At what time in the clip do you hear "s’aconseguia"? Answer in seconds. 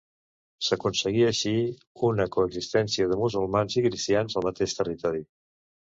0.67-1.27